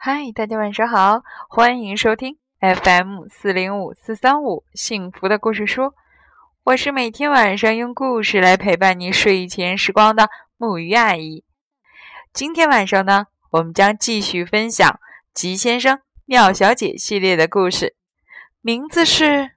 [0.00, 5.92] 嗨，大家晚上好，欢迎收听 FM 四零五四三五幸福的故事书。
[6.62, 11.42] 我是每天晚上用故事来陪伴你睡前时光的木鱼阿姨。
[12.32, 14.88] 今天晚上呢，我们将继续分享
[15.34, 17.96] 《吉先生妙小姐》系列的故事，
[18.60, 19.24] 名字是《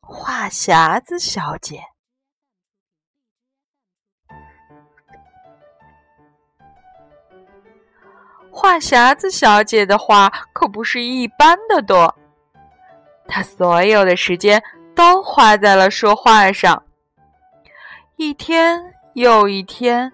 [0.00, 1.76] 话匣子小姐》。
[8.54, 12.14] 话匣子小姐的话可不是一般的多，
[13.26, 14.62] 她所有的时间
[14.94, 16.82] 都花在了说话上。
[18.16, 20.12] 一天又一天，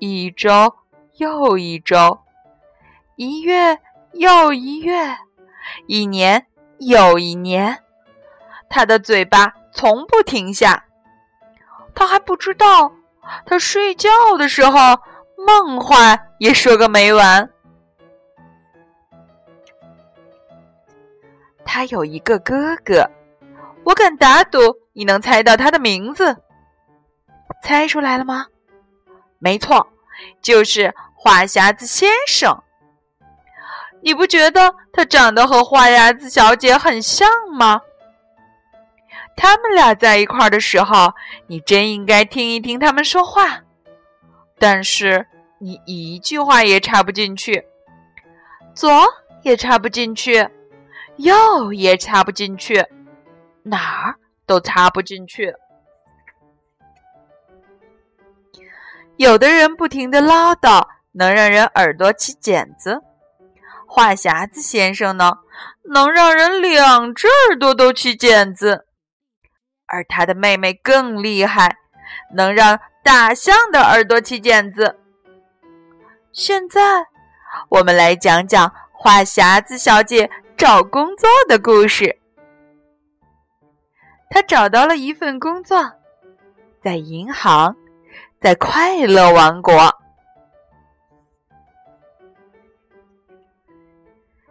[0.00, 0.74] 一周
[1.18, 2.18] 又一周，
[3.14, 3.78] 一月
[4.12, 5.16] 又一月，
[5.86, 6.44] 一年
[6.78, 7.78] 又一年，
[8.68, 10.84] 她的嘴巴从不停下。
[11.94, 12.92] 她还不知道，
[13.46, 14.98] 她睡觉的时候。
[15.46, 17.48] 梦话也说个没完。
[21.64, 23.08] 他有一个哥哥，
[23.84, 24.58] 我敢打赌
[24.92, 26.36] 你能猜到他的名字。
[27.62, 28.46] 猜出来了吗？
[29.38, 29.86] 没错，
[30.40, 32.62] 就是话匣子先生。
[34.02, 37.80] 你不觉得他长得和话匣子小姐很像吗？
[39.36, 41.12] 他们俩在一块儿的时候，
[41.46, 43.60] 你真应该听一听他们说话。
[44.58, 45.26] 但是。
[45.58, 47.66] 你一句话也插不进去，
[48.74, 48.90] 左
[49.42, 50.48] 也插不进去，
[51.16, 52.84] 右也插不进去，
[53.62, 55.54] 哪儿都插不进去。
[59.16, 62.98] 有的人不停的唠叨，能让人耳朵起茧子；
[63.86, 65.38] 话匣子先生呢，
[65.84, 68.86] 能让人两只耳朵都起茧子。
[69.86, 71.78] 而他的妹妹更厉害，
[72.34, 74.98] 能让大象的耳朵起茧子。
[76.36, 76.80] 现在，
[77.70, 82.18] 我们来讲讲话匣子小姐找工作的故事。
[84.28, 85.92] 她找到了一份工作，
[86.78, 87.74] 在银行，
[88.38, 89.96] 在快乐王国。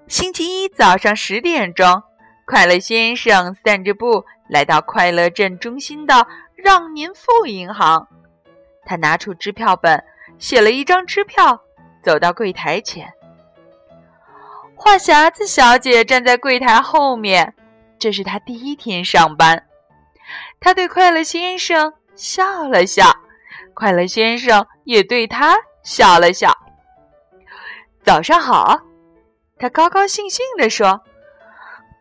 [0.08, 2.02] 星期一早上十点钟，
[2.48, 8.08] 快乐先生散着步来到快乐镇中心的让您富银行。
[8.88, 10.04] 他拿出支票本，
[10.40, 11.62] 写了一张支票。
[12.06, 13.12] 走到柜台前，
[14.76, 17.56] 话匣子小姐站在柜台后面。
[17.98, 19.66] 这是她第一天上班。
[20.60, 23.06] 她对快乐先生笑了笑，
[23.74, 26.56] 快乐先生也对她笑了笑。
[28.04, 28.80] 早上好，
[29.58, 31.02] 他高高兴兴地说：“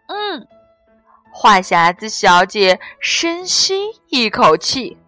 [0.08, 0.46] 嗯。”
[1.32, 3.74] 话匣子小姐深吸
[4.08, 4.98] 一口气。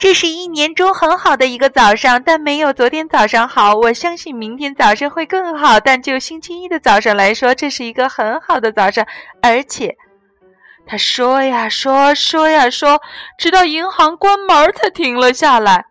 [0.00, 3.74] 这是一年中很好的一个早上，但没有昨天早上好。
[3.74, 9.06] 我相信明天早上会更好，但就星期一的早上来说，这是一个很好的早上。
[9.42, 9.94] 而且，
[10.86, 12.98] 他说呀说，说呀说，
[13.36, 15.84] 直到银行关门才停了下来。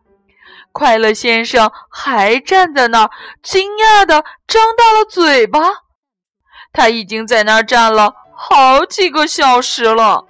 [0.72, 3.12] 快乐先生还站在那儿，
[3.44, 5.60] 惊讶的张大了嘴巴。
[6.74, 10.26] 他已经在那儿站了好几个小时了。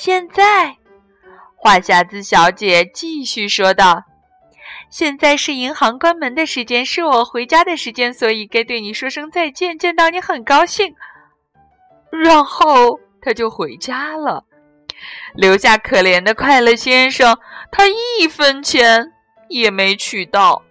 [0.00, 0.76] 现在，
[1.56, 4.04] 话匣子小姐继续说道
[4.88, 9.76] ：“现在是银行关门的时间，是我回家的时间，所以该对你说声再见。
[9.76, 10.94] 见到你很高兴。”
[12.24, 14.44] 然后他就回家了，
[15.34, 17.36] 留下可怜的快乐先生，
[17.72, 19.12] 他一分钱
[19.48, 20.62] 也没取到。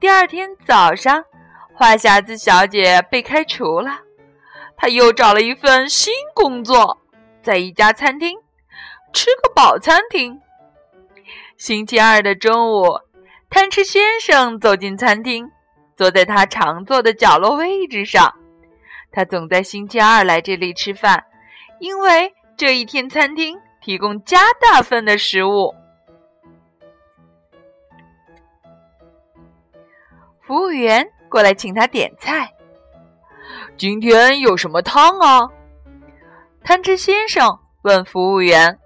[0.00, 1.24] 第二天早上，
[1.72, 4.07] 话匣子小姐被开除了。
[4.80, 6.98] 他又找了一份新工作，
[7.42, 8.38] 在一家餐厅
[9.12, 10.40] 吃个饱餐厅。
[11.56, 13.00] 星期二的中午，
[13.50, 15.50] 贪吃先生走进餐厅，
[15.96, 18.32] 坐在他常坐的角落位置上。
[19.10, 21.24] 他总在星期二来这里吃饭，
[21.80, 25.74] 因为这一天餐厅提供加大份的食物。
[30.46, 32.54] 服务员过来请他点菜。
[33.78, 35.48] 今天有什么汤啊？
[36.64, 38.76] 贪吃先生问服务员。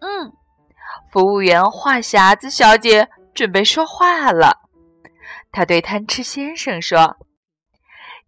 [0.00, 0.30] 嗯，
[1.10, 4.58] 服务员话匣子小姐准备说话了。
[5.50, 7.16] 他对贪吃先生说：“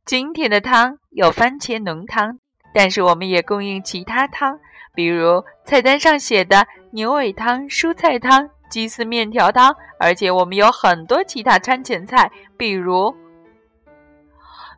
[0.06, 2.38] 今天的汤有番茄浓汤，
[2.72, 4.58] 但是我们也供应其他汤，
[4.94, 13.14] 比如菜单上写的牛尾汤、蔬菜汤。”鸡丝面条汤，而且我们有很多其他餐前菜，比如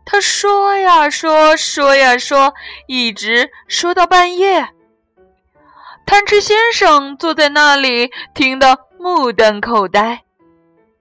[0.04, 2.52] 他说呀说，说呀说，
[2.88, 4.68] 一直说到半夜。
[6.04, 10.24] 贪吃先生坐在那里，听得目瞪口呆。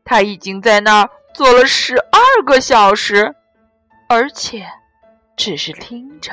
[0.05, 3.33] 他已经在那儿坐了十二个小时，
[4.07, 4.67] 而且
[5.35, 6.31] 只是听着。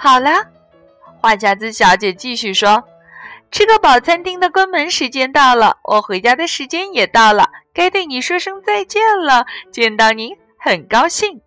[0.00, 0.30] 好了，
[1.20, 2.84] 画匣子小姐继续说
[3.50, 9.44] ：“吃个饱，餐厅的关门时间到了，我回家的时间也到了，该对你说声再见了。
[9.72, 11.40] 见到你很高兴。”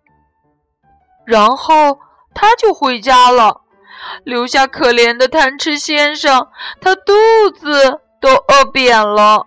[1.24, 1.98] 然后
[2.34, 3.62] 他就回家了，
[4.22, 7.14] 留下可怜的贪吃先生，他肚
[7.54, 9.46] 子都饿扁了。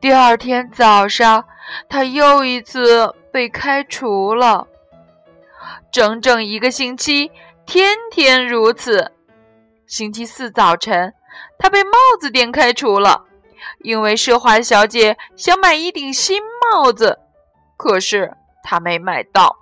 [0.00, 1.44] 第二天早上，
[1.90, 4.66] 他又一次被开除了。
[5.94, 7.30] 整整一个星期，
[7.64, 9.12] 天天如此。
[9.86, 11.14] 星期四早晨，
[11.56, 13.26] 他被帽子店开除了，
[13.78, 17.20] 因为奢华小姐想买一顶新帽子，
[17.76, 19.58] 可是她没买到。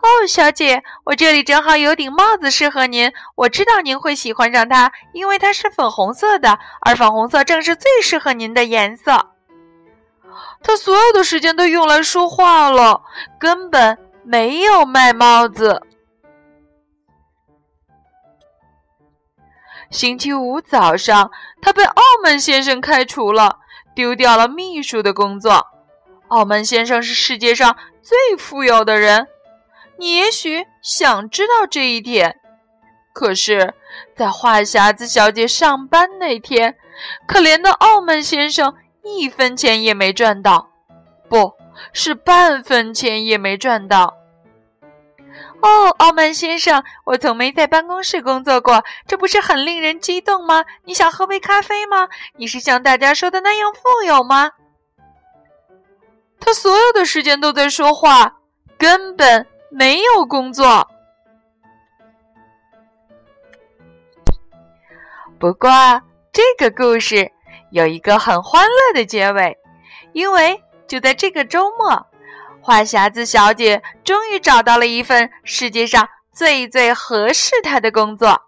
[0.00, 9.28] 哦，小姐，我这里正好有顶帽子适合您，我知道您会喜欢上它，因为它是粉红色的，而粉红色正是最适合您的颜色。
[10.60, 13.02] 他所有的时间都用来说话了，
[13.38, 13.96] 根本。
[14.30, 15.80] 没有卖帽子。
[19.88, 21.30] 星期五早上，
[21.62, 23.56] 他被澳门先生开除了，
[23.94, 25.66] 丢掉了秘书的工作。
[26.28, 29.28] 澳门先生是世界上最富有的人，
[29.96, 32.38] 你也许想知道这一点。
[33.14, 33.72] 可是，
[34.14, 36.76] 在话匣子小姐上班那天，
[37.26, 40.68] 可怜的澳门先生一分钱也没赚到，
[41.30, 41.54] 不
[41.92, 44.16] 是半分钱也没赚到。
[45.60, 50.64] 哦，傲慢先生，我从没在办公室工作过，这不是很令人激动吗？
[50.84, 52.08] 你想喝杯咖啡吗？
[52.36, 54.52] 你是像大家说的那样富有吗？
[56.40, 58.36] 他所有的时间都在说话，
[58.78, 60.88] 根本没有工作。
[65.40, 65.70] 不过，
[66.32, 67.32] 这个故事
[67.70, 69.58] 有一个很欢乐的结尾，
[70.12, 72.06] 因为就在这个周末。
[72.60, 78.42] 话匣子小姐终于找到了一份世界上最最合适她的工作。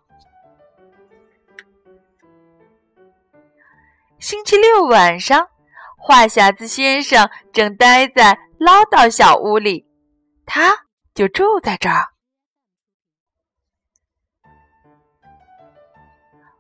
[4.18, 5.48] 星期六晚上，
[5.96, 9.86] 话匣子先生正待在唠叨小屋里，
[10.44, 12.08] 他就住在这儿。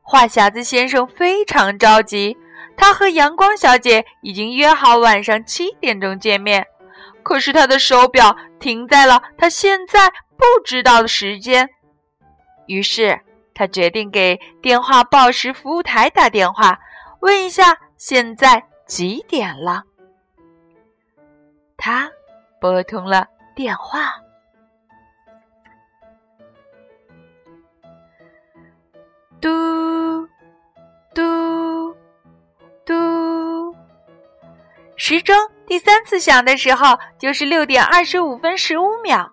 [0.00, 2.36] 话匣子先生非常着急，
[2.80, 6.66] 他和阳光小姐已经约好晚上七点钟见面。
[7.22, 11.68] 可是他的手表停在了他现在不知道的时间，
[12.64, 13.20] 于是
[13.52, 16.80] 他决定给电话报时服务台打电话，
[17.20, 19.82] 问一下现在几点了。
[21.76, 22.10] 他
[22.58, 24.14] 拨通了电话，
[35.10, 35.34] 时钟。
[35.66, 39.32] 第三次响的时候，就是六点二十五分十五秒。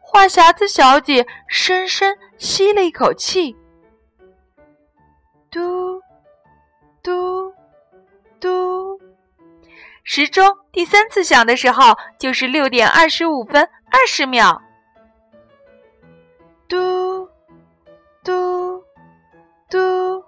[0.00, 3.56] 话匣子小姐深深吸了一口气，
[5.52, 6.00] 嘟，
[7.00, 7.54] 嘟，
[8.40, 9.00] 嘟。
[10.02, 14.60] 时钟第三次响的时候，就是六点二十五分二十秒。
[16.66, 17.28] 嘟，
[18.24, 18.82] 嘟，
[19.70, 20.24] 嘟。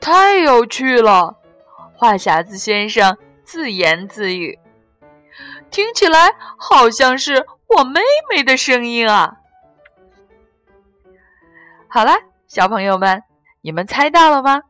[0.00, 1.36] 太有趣了，
[1.98, 3.18] 话匣子先生。
[3.44, 4.58] 自言自语，
[5.70, 9.38] 听起来好像是我妹妹的声音啊！
[11.88, 12.12] 好了，
[12.46, 13.22] 小朋友们，
[13.62, 14.60] 你们猜到了吗？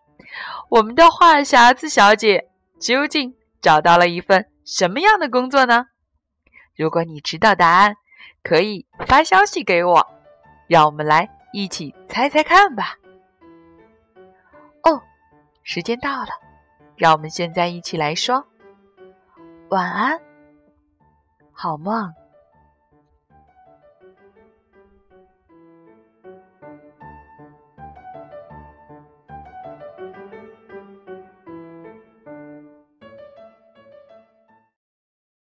[0.69, 5.87] 我们的话匣子小姐究竟找到了一份什么样的工作呢？
[6.77, 7.97] 如果你知道答案，
[8.45, 10.07] 可以发消息给我，
[10.69, 12.95] 让我们来一起猜猜看吧。
[14.85, 15.03] 哦，
[15.65, 16.29] 时间到了，
[16.99, 18.45] 让我们现在一起来说。
[19.71, 20.21] 晚安，
[21.53, 22.13] 好梦。